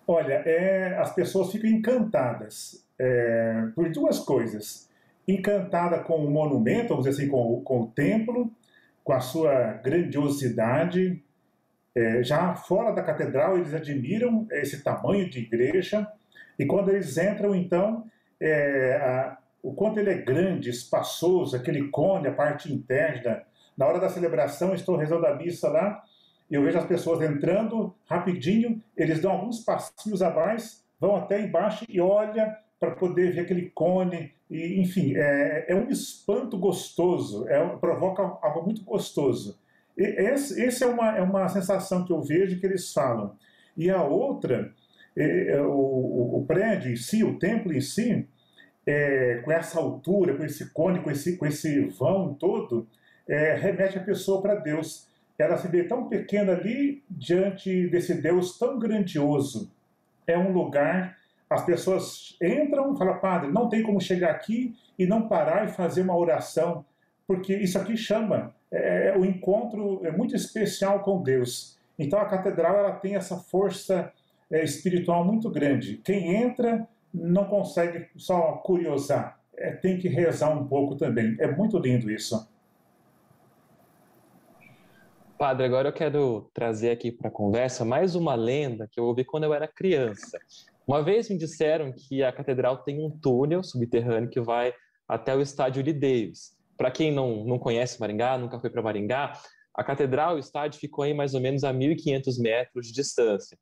Olha, 0.08 0.42
é, 0.46 0.98
as 0.98 1.14
pessoas 1.14 1.52
ficam 1.52 1.70
encantadas 1.70 2.86
é, 2.98 3.68
por 3.76 3.90
duas 3.92 4.20
coisas 4.20 4.90
encantada 5.28 6.00
com 6.00 6.18
o 6.18 6.30
monumento, 6.30 6.90
vamos 6.90 7.06
dizer 7.06 7.22
assim, 7.22 7.32
com, 7.32 7.62
com 7.62 7.82
o 7.82 7.88
templo, 7.88 8.52
com 9.04 9.14
a 9.14 9.20
sua 9.20 9.74
grandiosidade. 9.84 11.24
É, 11.96 12.24
já 12.24 12.56
fora 12.56 12.92
da 12.92 13.04
catedral, 13.04 13.58
eles 13.58 13.74
admiram 13.74 14.48
esse 14.52 14.84
tamanho 14.84 15.30
de 15.30 15.40
igreja, 15.40 16.08
e 16.58 16.66
quando 16.66 16.90
eles 16.90 17.18
entram, 17.18 17.54
então, 17.54 18.06
é, 18.40 18.96
a, 18.96 19.38
o 19.62 19.74
quanto 19.74 20.00
ele 20.00 20.10
é 20.10 20.18
grande, 20.18 20.70
espaçoso, 20.70 21.56
aquele 21.56 21.88
cone, 21.90 22.28
a 22.28 22.34
parte 22.34 22.72
interna. 22.72 23.44
Na 23.78 23.88
hora 23.88 24.00
da 24.00 24.10
celebração, 24.10 24.74
estou 24.74 24.96
rezando 24.96 25.26
a 25.26 25.36
missa 25.36 25.70
lá, 25.70 26.04
e 26.50 26.56
eu 26.56 26.64
vejo 26.64 26.78
as 26.78 26.86
pessoas 26.86 27.22
entrando 27.22 27.96
rapidinho, 28.06 28.82
eles 28.96 29.22
dão 29.22 29.32
alguns 29.32 29.64
passinhos 29.64 30.22
a 30.22 30.30
mais, 30.30 30.84
vão 31.00 31.16
até 31.16 31.42
embaixo 31.42 31.86
e 31.88 32.00
olha 32.00 32.58
para 32.84 32.92
poder 32.92 33.32
ver 33.32 33.42
aquele 33.42 33.70
cone, 33.70 34.34
e, 34.52 34.82
enfim, 34.82 35.16
é, 35.16 35.68
é 35.70 35.76
um 35.76 35.90
espanto 35.90 36.58
gostoso, 36.58 37.48
é, 37.48 37.66
provoca 37.78 38.22
algo 38.22 38.64
muito 38.64 38.84
gostoso. 38.84 39.58
E 39.98 40.04
esse, 40.04 40.62
esse 40.62 40.84
é, 40.84 40.88
uma, 40.88 41.18
é 41.18 41.22
uma 41.22 41.48
sensação 41.48 42.04
que 42.04 42.12
eu 42.12 42.22
vejo 42.22 42.60
que 42.60 42.66
eles 42.66 42.92
falam. 42.92 43.38
E 43.78 43.90
a 43.90 44.04
outra, 44.04 44.74
é, 45.16 45.54
é, 45.54 45.62
o, 45.62 46.40
o, 46.40 46.46
prédio 46.46 46.92
em 46.92 46.98
si, 46.98 47.24
o 47.24 47.40
templo 47.40 47.72
em 47.72 47.80
si, 47.80 48.28
é, 48.86 49.42
com 49.46 49.52
essa 49.52 49.80
altura, 49.80 50.36
com 50.36 50.44
esse 50.44 50.72
cone, 50.72 51.00
com 51.00 51.10
esse, 51.10 51.38
com 51.38 51.46
esse 51.46 51.86
vão 51.86 52.34
todo, 52.34 52.86
é, 53.26 53.56
remete 53.56 53.98
a 53.98 54.04
pessoa 54.04 54.42
para 54.42 54.56
Deus. 54.56 55.08
Ela 55.40 55.58
se 55.58 55.70
vê 55.70 55.86
tão 55.86 56.10
pequena 56.10 56.52
ali 56.52 57.02
diante 57.10 57.88
desse 57.88 58.22
Deus 58.22 58.60
tão 58.60 58.78
grandioso. 58.78 59.72
É 60.28 60.38
um 60.38 60.52
lugar, 60.52 61.18
as 61.54 61.66
pessoas 61.66 62.38
entram 62.42 62.94
e 62.94 62.98
falam, 62.98 63.20
padre, 63.20 63.52
não 63.52 63.70
tem 63.70 63.84
como 63.84 64.02
chegar 64.02 64.32
aqui 64.32 64.76
e 64.98 65.06
não 65.06 65.28
parar 65.28 65.66
e 65.66 65.72
fazer 65.72 66.02
uma 66.02 66.18
oração, 66.18 66.86
porque 67.28 67.56
isso 67.56 67.78
aqui 67.78 67.96
chama, 67.96 68.54
é, 68.72 69.10
é, 69.10 69.18
o 69.18 69.24
encontro 69.24 70.06
é 70.06 70.12
muito 70.12 70.36
especial 70.36 71.02
com 71.02 71.22
Deus. 71.22 71.78
Então 71.98 72.20
a 72.20 72.26
catedral 72.26 72.76
ela 72.76 72.92
tem 72.94 73.16
essa 73.16 73.38
força 73.38 74.12
é, 74.52 74.64
espiritual 74.64 75.24
muito 75.24 75.50
grande. 75.50 75.98
Quem 76.04 76.36
entra 76.36 76.88
não 77.14 77.46
consegue 77.46 78.08
só 78.16 78.54
curiosar, 78.54 79.40
é, 79.56 79.72
tem 79.72 79.98
que 79.98 80.08
rezar 80.08 80.50
um 80.50 80.68
pouco 80.68 80.96
também. 80.96 81.36
É 81.40 81.48
muito 81.48 81.78
lindo 81.78 82.10
isso. 82.10 82.52
Padre, 85.38 85.66
agora 85.66 85.90
eu 85.90 85.94
quero 85.94 86.50
trazer 86.54 86.92
aqui 86.92 87.12
para 87.12 87.28
a 87.28 87.32
conversa 87.32 87.84
mais 87.84 88.16
uma 88.16 88.34
lenda 88.34 88.88
que 88.90 89.00
eu 89.00 89.04
ouvi 89.04 89.26
quando 89.26 89.44
eu 89.44 89.54
era 89.54 89.68
criança. 89.68 90.40
Uma 90.88 91.02
vez 91.02 91.30
me 91.30 91.38
disseram 91.38 91.92
que 91.92 92.24
a 92.24 92.32
catedral 92.32 92.78
tem 92.78 93.04
um 93.04 93.10
túnel 93.10 93.64
subterrâneo 93.64 94.30
que 94.30 94.42
vai 94.42 94.74
até 95.08 95.36
o 95.36 95.42
estádio 95.42 95.84
Lee 95.84 95.94
Davis. 95.94 96.58
Para 96.78 96.92
quem 96.92 97.12
não, 97.12 97.46
não 97.46 97.58
conhece 97.58 98.00
Maringá, 98.00 98.38
nunca 98.38 98.60
foi 98.60 98.70
para 98.70 98.82
Maringá, 98.82 99.34
a 99.74 99.84
catedral, 99.84 100.36
o 100.36 100.40
estádio, 100.40 100.80
ficou 100.80 101.04
aí 101.04 101.14
mais 101.14 101.34
ou 101.34 101.42
menos 101.42 101.64
a 101.64 101.74
1.500 101.74 102.40
metros 102.40 102.88
de 102.88 102.94
distância. 102.94 103.58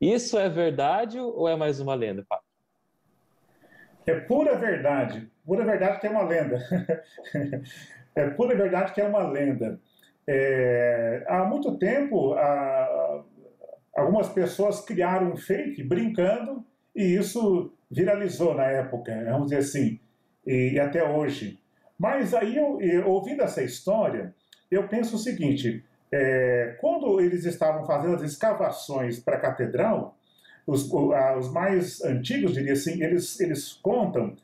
Isso 0.00 0.36
é 0.38 0.48
verdade 0.48 1.18
ou 1.18 1.48
é 1.48 1.54
mais 1.54 1.78
uma 1.78 1.94
lenda, 1.94 2.24
Padre? 2.28 2.44
É 4.06 4.20
pura 4.20 4.56
verdade. 4.56 5.30
Pura 5.46 5.64
verdade 5.64 6.00
que 6.00 6.06
é 6.06 6.10
uma 6.10 6.24
lenda. 6.24 6.58
é 8.16 8.30
pura 8.30 8.56
verdade 8.56 8.92
que 8.92 9.00
é 9.00 9.04
uma 9.04 9.26
lenda. 9.28 9.80
É, 10.26 11.24
há 11.28 11.44
muito 11.44 11.78
tempo, 11.78 12.34
a, 12.34 12.42
algumas 14.14 14.28
pessoas 14.28 14.80
criaram 14.80 15.32
um 15.32 15.36
fake 15.36 15.82
brincando 15.82 16.64
e 16.94 17.16
isso 17.16 17.72
viralizou 17.90 18.54
na 18.54 18.64
época, 18.64 19.12
vamos 19.24 19.46
dizer 19.46 19.58
assim, 19.58 19.98
e, 20.46 20.74
e 20.74 20.80
até 20.80 21.02
hoje. 21.02 21.58
Mas 21.98 22.32
aí, 22.32 22.56
eu, 22.56 22.80
eu, 22.80 23.08
ouvindo 23.08 23.42
essa 23.42 23.62
história, 23.62 24.32
eu 24.70 24.86
penso 24.86 25.16
o 25.16 25.18
seguinte: 25.18 25.84
é, 26.12 26.76
quando 26.80 27.20
eles 27.20 27.44
estavam 27.44 27.84
fazendo 27.84 28.14
as 28.14 28.22
escavações 28.22 29.18
para 29.18 29.36
a 29.36 29.40
catedral, 29.40 30.16
os, 30.66 30.88
os, 30.92 31.52
mais 31.52 32.00
antigos, 32.02 32.54
diria 32.54 32.72
assim, 32.72 33.02
eles, 33.02 33.40
eles 33.40 33.72
contam 33.72 34.36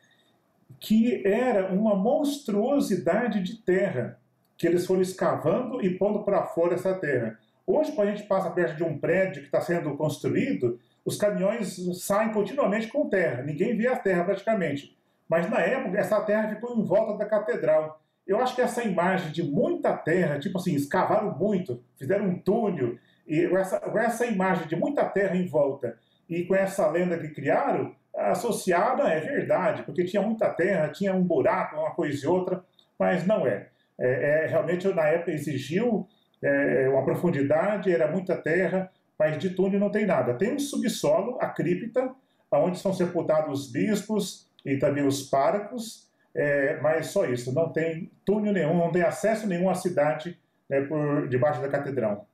que 0.80 1.26
era 1.26 1.72
uma 1.72 1.94
monstruosidade 1.94 3.42
de 3.42 3.58
terra 3.58 4.18
que 4.56 4.66
eles 4.66 4.86
foram 4.86 5.02
escavando 5.02 5.80
e 5.80 5.96
pondo 5.96 6.22
para 6.22 6.44
fora 6.44 6.74
essa 6.74 6.94
terra. 6.94 7.38
Hoje, 7.72 7.92
quando 7.92 8.08
a 8.08 8.10
gente 8.10 8.26
passa 8.26 8.50
perto 8.50 8.76
de 8.76 8.82
um 8.82 8.98
prédio 8.98 9.42
que 9.42 9.46
está 9.46 9.60
sendo 9.60 9.96
construído, 9.96 10.80
os 11.04 11.16
caminhões 11.16 11.76
saem 12.04 12.32
continuamente 12.32 12.88
com 12.88 13.08
terra, 13.08 13.44
ninguém 13.44 13.76
vê 13.76 13.86
a 13.86 13.94
terra 13.94 14.24
praticamente. 14.24 14.98
Mas 15.28 15.48
na 15.48 15.60
época, 15.60 15.96
essa 15.96 16.20
terra 16.22 16.48
ficou 16.48 16.76
em 16.76 16.82
volta 16.82 17.16
da 17.16 17.24
catedral. 17.24 18.02
Eu 18.26 18.40
acho 18.40 18.56
que 18.56 18.60
essa 18.60 18.82
imagem 18.82 19.30
de 19.30 19.44
muita 19.44 19.96
terra, 19.96 20.40
tipo 20.40 20.58
assim, 20.58 20.74
escavaram 20.74 21.38
muito, 21.38 21.80
fizeram 21.96 22.26
um 22.26 22.38
túnel, 22.40 22.96
e 23.24 23.44
essa, 23.56 23.80
essa 23.94 24.26
imagem 24.26 24.66
de 24.66 24.74
muita 24.74 25.04
terra 25.04 25.36
em 25.36 25.46
volta, 25.46 25.96
e 26.28 26.42
com 26.42 26.56
essa 26.56 26.88
lenda 26.88 27.18
que 27.18 27.28
criaram, 27.28 27.94
associada 28.12 29.04
é 29.04 29.20
verdade, 29.20 29.84
porque 29.84 30.04
tinha 30.04 30.22
muita 30.22 30.50
terra, 30.50 30.88
tinha 30.88 31.14
um 31.14 31.22
buraco, 31.22 31.76
uma 31.76 31.92
coisa 31.92 32.24
e 32.24 32.28
outra, 32.28 32.64
mas 32.98 33.24
não 33.24 33.46
é. 33.46 33.68
É, 33.96 34.44
é 34.44 34.46
realmente, 34.48 34.88
na 34.88 35.06
época, 35.06 35.30
exigiu 35.30 36.08
é, 36.42 36.88
uma 36.88 37.04
profundidade, 37.04 37.92
era 37.92 38.10
muita 38.10 38.36
terra, 38.36 38.90
mas 39.18 39.38
de 39.38 39.50
túnel 39.50 39.80
não 39.80 39.90
tem 39.90 40.06
nada. 40.06 40.34
Tem 40.34 40.54
um 40.54 40.58
subsolo, 40.58 41.36
a 41.40 41.48
cripta, 41.48 42.14
onde 42.50 42.78
são 42.78 42.92
sepultados 42.92 43.60
os 43.60 43.70
bispos 43.70 44.48
e 44.64 44.76
também 44.76 45.06
os 45.06 45.22
párocos, 45.22 46.08
é, 46.34 46.80
mas 46.80 47.08
só 47.08 47.24
isso, 47.26 47.52
não 47.52 47.68
tem 47.70 48.10
túnel 48.24 48.52
nenhum, 48.52 48.76
não 48.76 48.92
tem 48.92 49.02
acesso 49.02 49.46
nenhum 49.46 49.68
à 49.68 49.74
cidade 49.74 50.38
né, 50.68 50.80
por 50.82 51.28
debaixo 51.28 51.60
da 51.60 51.68
catedral. 51.68 52.26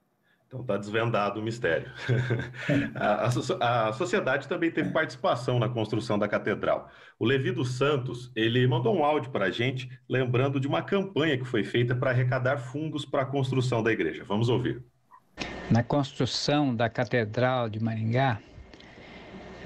Então 0.57 0.61
está 0.63 0.77
desvendado 0.77 1.41
o 1.41 1.43
mistério. 1.43 1.91
a, 2.95 3.29
a, 3.61 3.89
a, 3.89 3.93
sociedade 3.93 4.49
também 4.49 4.71
teve 4.71 4.91
participação 4.91 5.59
na 5.59 5.69
construção 5.69 6.19
da 6.19 6.27
catedral. 6.27 6.89
O 7.19 7.27
Levi 7.27 7.53
dos 7.53 7.77
Santos 7.77 8.31
ele 8.35 8.67
mandou 8.67 8.97
um 8.97 9.05
áudio 9.05 9.31
para 9.31 9.47
a 9.47 9.51
gente, 9.51 9.89
lembrando 10.09 10.59
de 10.59 10.67
uma 10.67 10.83
campanha 10.83 11.37
que 11.37 11.45
foi 11.45 11.63
feita 11.63 11.95
para 11.95 12.11
arrecadar 12.11 12.59
fundos 12.59 13.05
para 13.05 13.23
a 13.23 13.27
construção 13.27 13.83
da 13.83 13.93
igreja. 13.93 14.25
Vamos 14.25 14.49
ouvir. 14.49 14.83
Na 15.71 15.83
construção 15.83 16.75
da 16.75 16.89
catedral 16.89 17.69
de 17.69 17.83
Maringá, 17.83 18.41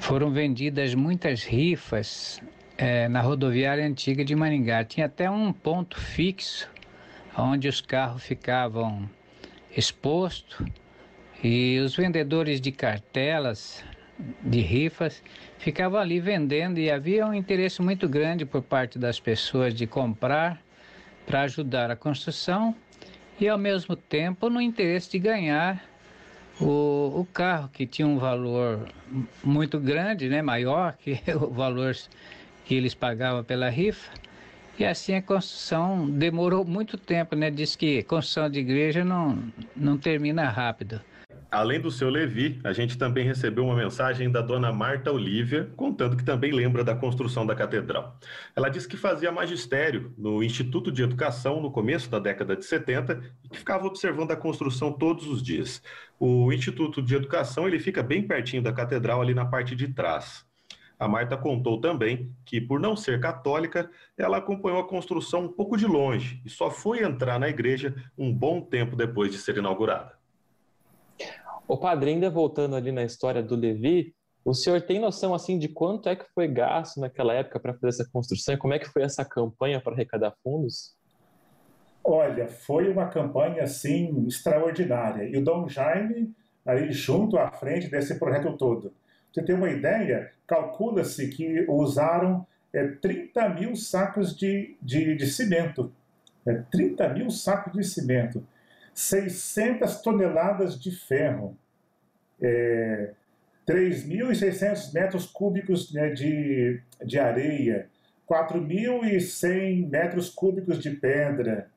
foram 0.00 0.32
vendidas 0.32 0.94
muitas 0.94 1.44
rifas 1.44 2.40
é, 2.76 3.06
na 3.08 3.20
rodoviária 3.20 3.86
antiga 3.86 4.24
de 4.24 4.34
Maringá. 4.34 4.84
Tinha 4.84 5.06
até 5.06 5.30
um 5.30 5.52
ponto 5.52 6.00
fixo 6.00 6.68
onde 7.36 7.68
os 7.68 7.80
carros 7.80 8.24
ficavam 8.24 9.08
exposto. 9.76 10.64
E 11.42 11.78
os 11.78 11.96
vendedores 11.96 12.60
de 12.60 12.70
cartelas 12.70 13.82
de 14.42 14.60
rifas 14.60 15.22
ficavam 15.58 15.98
ali 15.98 16.20
vendendo 16.20 16.78
e 16.78 16.90
havia 16.90 17.26
um 17.26 17.32
interesse 17.32 17.80
muito 17.80 18.08
grande 18.08 18.44
por 18.44 18.62
parte 18.62 18.98
das 18.98 19.18
pessoas 19.18 19.74
de 19.74 19.86
comprar 19.86 20.60
para 21.26 21.42
ajudar 21.42 21.90
a 21.90 21.96
construção 21.96 22.74
e 23.40 23.48
ao 23.48 23.56
mesmo 23.56 23.96
tempo 23.96 24.50
no 24.50 24.60
interesse 24.60 25.10
de 25.10 25.18
ganhar 25.18 25.82
o, 26.60 27.20
o 27.20 27.26
carro 27.32 27.70
que 27.72 27.86
tinha 27.86 28.06
um 28.06 28.18
valor 28.18 28.86
muito 29.42 29.80
grande, 29.80 30.28
né, 30.28 30.42
maior 30.42 30.94
que 30.98 31.18
o 31.34 31.48
valor 31.48 31.96
que 32.66 32.74
eles 32.74 32.94
pagavam 32.94 33.42
pela 33.42 33.70
rifa 33.70 34.10
e 34.80 34.84
assim 34.86 35.14
a 35.14 35.22
construção 35.22 36.08
demorou 36.08 36.64
muito 36.64 36.96
tempo, 36.96 37.36
né? 37.36 37.50
Diz 37.50 37.76
que 37.76 38.02
construção 38.02 38.48
de 38.48 38.60
igreja 38.60 39.04
não, 39.04 39.38
não 39.76 39.98
termina 39.98 40.48
rápido. 40.48 41.00
Além 41.50 41.80
do 41.80 41.90
seu 41.90 42.08
Levi, 42.08 42.60
a 42.62 42.72
gente 42.72 42.96
também 42.96 43.26
recebeu 43.26 43.64
uma 43.64 43.74
mensagem 43.74 44.30
da 44.30 44.40
dona 44.40 44.72
Marta 44.72 45.10
Olívia, 45.10 45.68
contando 45.76 46.16
que 46.16 46.24
também 46.24 46.52
lembra 46.52 46.84
da 46.84 46.94
construção 46.94 47.44
da 47.44 47.56
catedral. 47.56 48.16
Ela 48.54 48.68
disse 48.68 48.86
que 48.86 48.96
fazia 48.96 49.32
magistério 49.32 50.14
no 50.16 50.44
Instituto 50.44 50.92
de 50.92 51.02
Educação 51.02 51.60
no 51.60 51.72
começo 51.72 52.08
da 52.08 52.20
década 52.20 52.56
de 52.56 52.64
70 52.64 53.20
e 53.44 53.48
que 53.48 53.58
ficava 53.58 53.84
observando 53.84 54.30
a 54.30 54.36
construção 54.36 54.92
todos 54.92 55.26
os 55.26 55.42
dias. 55.42 55.82
O 56.20 56.52
Instituto 56.52 57.02
de 57.02 57.16
Educação 57.16 57.66
ele 57.66 57.80
fica 57.80 58.00
bem 58.00 58.26
pertinho 58.26 58.62
da 58.62 58.72
catedral, 58.72 59.20
ali 59.20 59.34
na 59.34 59.44
parte 59.44 59.74
de 59.74 59.88
trás. 59.88 60.48
A 61.00 61.08
Marta 61.08 61.34
contou 61.34 61.80
também 61.80 62.30
que, 62.44 62.60
por 62.60 62.78
não 62.78 62.94
ser 62.94 63.18
católica, 63.18 63.90
ela 64.18 64.36
acompanhou 64.36 64.78
a 64.78 64.86
construção 64.86 65.44
um 65.44 65.48
pouco 65.48 65.74
de 65.74 65.86
longe 65.86 66.42
e 66.44 66.50
só 66.50 66.70
foi 66.70 67.02
entrar 67.02 67.40
na 67.40 67.48
igreja 67.48 67.94
um 68.18 68.30
bom 68.30 68.60
tempo 68.60 68.94
depois 68.94 69.32
de 69.32 69.38
ser 69.38 69.56
inaugurada. 69.56 70.12
O 71.66 71.78
padre, 71.78 72.10
ainda 72.10 72.28
voltando 72.28 72.76
ali 72.76 72.92
na 72.92 73.02
história 73.02 73.42
do 73.42 73.56
Levi, 73.56 74.14
o 74.44 74.52
senhor 74.52 74.82
tem 74.82 75.00
noção 75.00 75.32
assim 75.32 75.58
de 75.58 75.68
quanto 75.68 76.06
é 76.06 76.14
que 76.14 76.26
foi 76.34 76.46
gasto 76.46 77.00
naquela 77.00 77.32
época 77.32 77.58
para 77.58 77.72
fazer 77.72 77.88
essa 77.88 78.10
construção? 78.12 78.58
Como 78.58 78.74
é 78.74 78.78
que 78.78 78.88
foi 78.88 79.02
essa 79.02 79.24
campanha 79.24 79.80
para 79.80 79.94
arrecadar 79.94 80.34
fundos? 80.42 80.94
Olha, 82.04 82.46
foi 82.46 82.92
uma 82.92 83.06
campanha 83.06 83.62
assim 83.62 84.26
extraordinária. 84.26 85.24
E 85.24 85.38
o 85.38 85.42
Dom 85.42 85.66
Jaime 85.66 86.34
aí 86.66 86.92
junto 86.92 87.38
à 87.38 87.50
frente 87.50 87.88
desse 87.88 88.18
projeto 88.18 88.54
todo 88.58 88.92
você 89.32 89.42
tem 89.42 89.54
uma 89.54 89.70
ideia, 89.70 90.30
calcula-se 90.46 91.28
que 91.28 91.64
usaram 91.68 92.46
é, 92.72 92.86
30 92.86 93.48
mil 93.50 93.76
sacos 93.76 94.36
de, 94.36 94.76
de, 94.82 95.14
de 95.14 95.26
cimento. 95.26 95.92
É, 96.46 96.54
30 96.70 97.08
mil 97.10 97.30
sacos 97.30 97.72
de 97.72 97.84
cimento. 97.84 98.46
600 98.92 100.00
toneladas 100.02 100.78
de 100.80 100.90
ferro. 100.90 101.56
É, 102.42 103.12
3.600 103.68 104.92
metros 104.92 105.26
cúbicos 105.26 105.92
né, 105.92 106.10
de, 106.10 106.80
de 107.04 107.18
areia. 107.18 107.88
4.100 108.28 109.88
metros 109.88 110.28
cúbicos 110.28 110.82
de 110.82 110.90
pedra. 110.90 111.68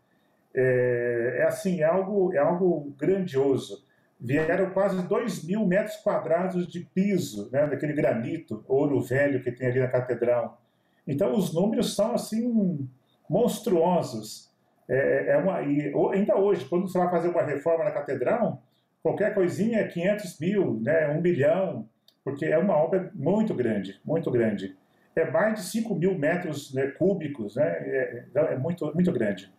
É, 0.56 1.38
é 1.40 1.44
assim, 1.44 1.82
é 1.82 1.86
algo, 1.86 2.34
é 2.34 2.40
algo 2.40 2.94
grandioso 2.98 3.84
vieram 4.24 4.70
quase 4.70 5.06
2 5.06 5.44
mil 5.44 5.68
metros 5.68 5.98
quadrados 5.98 6.66
de 6.66 6.80
piso, 6.80 7.50
né, 7.52 7.68
daquele 7.68 7.92
granito, 7.92 8.64
ouro 8.70 9.02
velho 9.02 9.44
que 9.44 9.52
tem 9.52 9.68
ali 9.68 9.82
na 9.82 9.90
catedral. 9.90 10.62
Então, 11.06 11.34
os 11.36 11.54
números 11.54 11.94
são, 11.94 12.16
assim, 12.16 12.88
monstruosos. 13.30 14.50
É, 14.88 15.32
é 15.32 15.38
uma, 15.38 15.62
e 15.64 15.94
ainda 16.14 16.38
hoje, 16.38 16.64
quando 16.66 16.88
você 16.88 16.98
vai 16.98 17.10
fazer 17.10 17.28
uma 17.28 17.44
reforma 17.44 17.84
na 17.84 17.92
catedral, 17.92 18.64
qualquer 19.02 19.34
coisinha 19.34 19.80
é 19.80 19.88
500 19.88 20.40
mil, 20.40 20.80
né, 20.82 21.10
1 21.10 21.22
bilhão, 21.22 21.90
porque 22.24 22.46
é 22.46 22.58
uma 22.58 22.78
obra 22.78 23.12
muito 23.14 23.54
grande, 23.54 24.00
muito 24.06 24.32
grande. 24.32 24.74
é 25.16 25.30
mais 25.30 25.56
de 25.56 25.66
5 25.66 25.94
mil 25.96 26.18
metros 26.18 26.74
né, 26.74 26.88
cúbicos, 26.88 27.58
né? 27.58 27.68
É, 27.68 28.26
é, 28.34 28.54
é 28.54 28.58
muito, 28.58 28.90
muito 28.96 29.12
grande. 29.12 29.52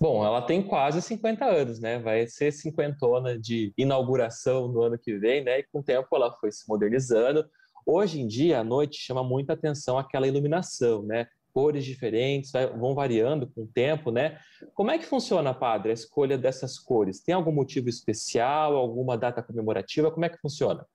Bom, 0.00 0.24
ela 0.24 0.40
tem 0.40 0.62
quase 0.62 1.02
50 1.02 1.44
anos, 1.44 1.78
né? 1.78 1.98
Vai 1.98 2.26
ser 2.26 2.50
cinquentona 2.52 3.38
de 3.38 3.72
inauguração 3.76 4.66
no 4.68 4.82
ano 4.82 4.98
que 4.98 5.18
vem, 5.18 5.44
né? 5.44 5.58
E 5.58 5.62
com 5.64 5.80
o 5.80 5.82
tempo 5.82 6.08
ela 6.12 6.32
foi 6.32 6.50
se 6.50 6.66
modernizando. 6.68 7.44
Hoje 7.84 8.20
em 8.20 8.26
dia, 8.26 8.60
à 8.60 8.64
noite, 8.64 8.98
chama 8.98 9.22
muita 9.22 9.52
atenção 9.52 9.98
aquela 9.98 10.26
iluminação, 10.26 11.02
né? 11.02 11.26
Cores 11.52 11.84
diferentes, 11.84 12.52
vão 12.78 12.94
variando 12.94 13.46
com 13.48 13.62
o 13.62 13.66
tempo, 13.66 14.10
né? 14.10 14.38
Como 14.74 14.90
é 14.90 14.98
que 14.98 15.04
funciona, 15.04 15.52
padre, 15.52 15.90
a 15.90 15.94
escolha 15.94 16.38
dessas 16.38 16.78
cores? 16.78 17.20
Tem 17.20 17.34
algum 17.34 17.52
motivo 17.52 17.88
especial, 17.88 18.76
alguma 18.76 19.18
data 19.18 19.42
comemorativa? 19.42 20.10
Como 20.10 20.24
é 20.24 20.28
que 20.28 20.38
funciona? 20.38 20.86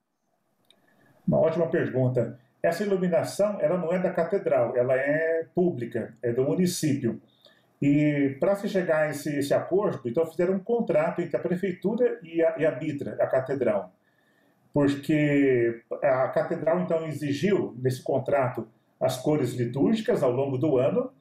Uma 1.27 1.39
ótima 1.39 1.67
pergunta. 1.67 2.39
Essa 2.63 2.83
iluminação, 2.83 3.59
ela 3.61 3.77
não 3.77 3.91
é 3.91 3.99
da 3.99 4.11
catedral, 4.11 4.75
ela 4.75 4.95
é 4.95 5.45
pública, 5.53 6.15
é 6.23 6.31
do 6.31 6.43
município. 6.43 7.21
E 7.81 8.37
para 8.39 8.55
se 8.55 8.69
chegar 8.69 9.03
a 9.03 9.09
esse, 9.09 9.37
esse, 9.37 9.53
acordo, 9.53 10.01
então 10.05 10.25
fizeram 10.25 10.55
um 10.55 10.59
contrato 10.59 11.21
entre 11.21 11.35
a 11.35 11.39
prefeitura 11.39 12.19
e 12.23 12.41
a, 12.41 12.55
e 12.57 12.65
a 12.65 12.79
Mitra, 12.79 13.17
a 13.19 13.27
catedral. 13.27 13.93
Porque 14.73 15.81
a 16.01 16.27
catedral 16.29 16.81
então 16.81 17.05
exigiu 17.05 17.75
nesse 17.77 18.01
contrato 18.01 18.67
as 18.99 19.17
cores 19.17 19.53
litúrgicas 19.53 20.23
ao 20.23 20.31
longo 20.31 20.57
do 20.57 20.77
ano, 20.77 21.11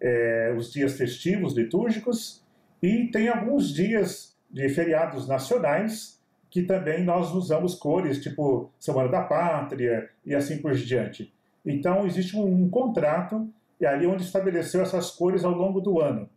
é, 0.00 0.54
os 0.56 0.72
dias 0.72 0.96
festivos 0.96 1.54
litúrgicos, 1.54 2.44
e 2.82 3.08
tem 3.08 3.28
alguns 3.28 3.72
dias 3.72 4.36
de 4.50 4.68
feriados 4.68 5.28
nacionais 5.28 6.20
que 6.50 6.62
também 6.62 7.02
nós 7.02 7.32
usamos 7.32 7.74
cores, 7.74 8.20
tipo 8.20 8.70
Semana 8.78 9.08
da 9.08 9.22
Pátria 9.22 10.10
e 10.26 10.34
assim 10.34 10.58
por 10.58 10.74
diante. 10.74 11.32
Então, 11.64 12.06
existe 12.06 12.36
um, 12.36 12.44
um 12.44 12.68
contrato, 12.68 13.48
e 13.82 13.86
ali 13.86 14.06
onde 14.06 14.22
estabeleceu 14.22 14.80
essas 14.80 15.10
cores 15.10 15.44
ao 15.44 15.52
longo 15.52 15.80
do 15.80 16.00
ano. 16.00 16.30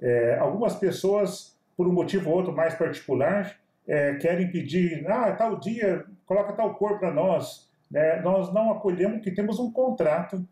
É, 0.00 0.36
algumas 0.38 0.74
pessoas, 0.74 1.56
por 1.76 1.86
um 1.86 1.92
motivo 1.92 2.28
ou 2.28 2.36
outro 2.36 2.52
mais 2.52 2.74
particular, 2.74 3.56
é, 3.86 4.16
querem 4.16 4.50
pedir, 4.50 5.06
ah, 5.08 5.32
tal 5.32 5.58
dia, 5.58 6.04
coloca 6.26 6.52
tal 6.52 6.74
cor 6.74 6.98
para 6.98 7.12
nós. 7.12 7.68
Né? 7.90 8.20
Nós 8.20 8.52
não 8.52 8.70
acolhemos 8.72 9.22
que 9.22 9.30
temos 9.30 9.58
um 9.58 9.72
contrato, 9.72 10.46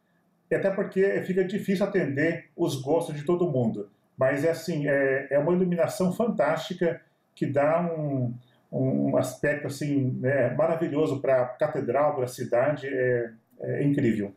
até 0.51 0.71
porque 0.71 1.21
fica 1.23 1.45
difícil 1.45 1.85
atender 1.85 2.47
os 2.57 2.81
gostos 2.81 3.15
de 3.15 3.25
todo 3.25 3.51
mundo. 3.51 3.91
Mas 4.17 4.45
é 4.45 4.51
assim, 4.51 4.89
é, 4.89 5.27
é 5.31 5.39
uma 5.39 5.53
iluminação 5.53 6.13
fantástica 6.13 7.03
que 7.35 7.45
dá 7.45 7.83
um, 7.83 8.33
um 8.73 9.17
aspecto 9.17 9.67
assim 9.67 10.19
né, 10.21 10.55
maravilhoso 10.55 11.21
para 11.21 11.43
a 11.43 11.47
catedral, 11.47 12.15
para 12.15 12.25
a 12.25 12.29
cidade, 12.29 12.87
é, 12.87 13.31
é, 13.61 13.83
incrível. 13.83 14.33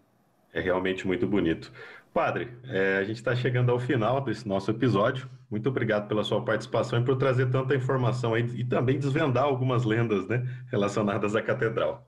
É 0.53 0.59
realmente 0.59 1.05
muito 1.05 1.27
bonito. 1.27 1.71
Padre, 2.13 2.57
é, 2.67 2.97
a 2.97 3.03
gente 3.03 3.17
está 3.17 3.35
chegando 3.35 3.71
ao 3.71 3.79
final 3.79 4.21
desse 4.21 4.47
nosso 4.47 4.71
episódio. 4.71 5.29
Muito 5.49 5.69
obrigado 5.69 6.07
pela 6.07 6.23
sua 6.23 6.43
participação 6.43 6.99
e 6.99 7.05
por 7.05 7.15
trazer 7.17 7.49
tanta 7.49 7.75
informação 7.75 8.33
aí 8.33 8.43
e 8.55 8.63
também 8.63 8.97
desvendar 8.97 9.43
algumas 9.43 9.85
lendas 9.85 10.27
né, 10.27 10.43
relacionadas 10.71 11.35
à 11.35 11.41
catedral. 11.41 12.07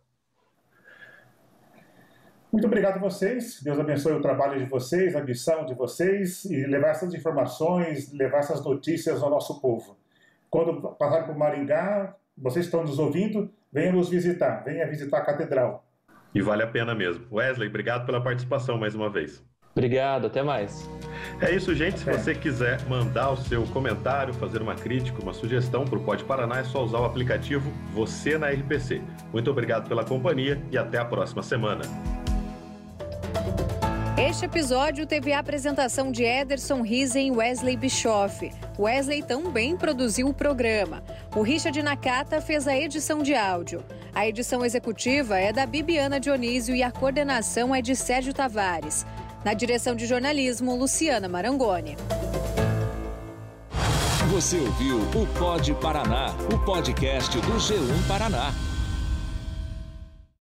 Muito 2.51 2.67
obrigado 2.67 2.98
a 2.98 3.00
vocês. 3.00 3.62
Deus 3.63 3.79
abençoe 3.79 4.13
o 4.13 4.22
trabalho 4.22 4.60
de 4.60 4.65
vocês, 4.65 5.15
a 5.15 5.24
missão 5.24 5.65
de 5.65 5.74
vocês 5.74 6.43
e 6.46 6.65
levar 6.65 6.89
essas 6.89 7.13
informações, 7.13 8.12
levar 8.12 8.39
essas 8.39 8.63
notícias 8.63 9.24
ao 9.24 9.29
nosso 9.29 9.62
povo. 9.62 9.98
Quando 10.50 10.81
passar 10.96 11.25
por 11.25 11.38
Maringá, 11.38 12.13
vocês 12.38 12.65
estão 12.65 12.81
nos 12.81 13.00
ouvindo, 13.00 13.50
venham 13.72 13.93
nos 13.93 14.10
visitar, 14.10 14.63
venha 14.65 14.86
visitar 14.86 15.20
a 15.20 15.25
catedral. 15.25 15.86
E 16.36 16.41
vale 16.41 16.63
a 16.63 16.67
pena 16.67 16.93
mesmo. 16.93 17.25
Wesley, 17.31 17.70
obrigado 17.70 18.05
pela 18.05 18.22
participação 18.22 18.77
mais 18.77 18.96
uma 18.96 19.10
vez. 19.10 19.41
Obrigado, 19.74 20.28
até 20.28 20.44
mais. 20.44 20.90
É 21.40 21.54
isso, 21.54 21.74
gente. 21.74 22.00
Se 22.00 22.06
você 22.06 22.36
quiser 22.36 22.82
mandar 22.88 23.32
o 23.32 23.38
seu 23.38 23.63
comentário, 23.68 24.34
fazer 24.34 24.62
uma 24.62 24.75
crítica, 24.75 25.22
uma 25.22 25.34
sugestão 25.34 25.86
para 25.86 25.98
o 25.98 26.04
Pode 26.04 26.24
Paraná, 26.24 26.60
é 26.60 26.63
só 26.63 26.84
usar 26.84 27.00
o 27.00 27.06
aplicativo 27.06 27.72
Você 27.94 28.38
na 28.38 28.50
RPC. 28.50 29.01
Muito 29.31 29.50
obrigado 29.50 29.88
pela 29.88 30.03
companhia 30.03 30.62
e 30.72 30.77
até 30.77 30.98
a 30.98 31.05
próxima 31.05 31.42
semana. 31.42 31.84
Este 34.18 34.46
episódio 34.46 35.05
teve 35.07 35.34
a 35.34 35.40
apresentação 35.40 36.12
de 36.12 36.24
Ederson 36.24 36.81
Risen 36.81 37.29
e 37.29 37.31
Wesley 37.31 37.75
Bischoff. 37.75 38.51
Wesley 38.77 39.24
também 39.24 39.75
produziu 39.75 40.27
o 40.27 40.34
programa. 40.34 41.03
O 41.36 41.42
Richard 41.42 41.81
Nakata 41.81 42.40
fez 42.40 42.68
a 42.68 42.75
edição 42.75 43.24
de 43.24 43.34
áudio. 43.34 43.84
A 44.14 44.27
edição 44.27 44.66
executiva 44.66 45.40
é 45.40 45.51
da 45.51 45.66
Bibiana 45.66 46.20
Dionísio 46.20 46.75
e 46.75 46.84
a 46.84 46.92
coordenação 46.92 47.74
é 47.74 47.81
de 47.81 47.96
Sérgio 47.96 48.34
Tavares. 48.34 49.05
Na 49.44 49.54
direção 49.56 49.96
de 49.96 50.06
jornalismo, 50.06 50.75
Luciana 50.75 51.27
Marangoni. 51.27 51.98
Você 54.32 54.58
ouviu 54.58 54.98
o 54.98 55.27
Pod 55.38 55.74
Paraná, 55.75 56.27
o 56.54 56.60
podcast 56.60 57.36
do 57.40 57.54
G1 57.58 58.08
Paraná. 58.08 58.54